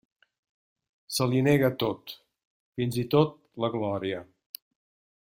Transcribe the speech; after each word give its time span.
Se 1.17 1.27
li 1.33 1.43
nega 1.49 1.69
tot, 1.85 2.15
fins 2.79 2.99
i 3.03 3.07
tot 3.15 3.39
la 3.65 3.71
glòria. 3.77 4.27